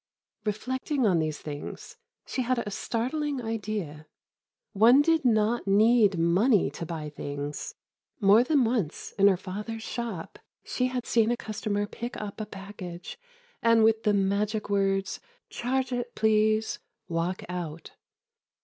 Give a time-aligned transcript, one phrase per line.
[0.45, 1.95] Reflecting on these things,
[2.25, 4.07] she had a startling idea.
[4.73, 7.75] One did not need money to buy things!
[8.19, 12.47] More than once in her father's shop she had seen a customer pick up a
[12.47, 13.19] package,
[13.61, 15.19] and with the magic words,
[15.51, 17.91] "Charge it, please," walk out.